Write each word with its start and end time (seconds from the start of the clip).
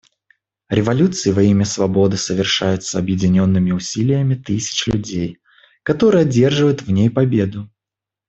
Революции 0.69 1.29
во 1.31 1.43
имя 1.43 1.63
свободы 1.63 2.17
совершаются 2.17 2.97
объединенными 2.97 3.69
усилиями 3.69 4.33
тысяч 4.33 4.87
людей, 4.87 5.37
которые 5.83 6.23
одерживают 6.23 6.81
в 6.81 6.89
ней 6.89 7.11
победу. 7.11 7.69